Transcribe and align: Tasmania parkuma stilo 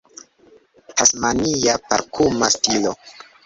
Tasmania 0.95 1.73
parkuma 1.89 2.45
stilo 2.55 2.91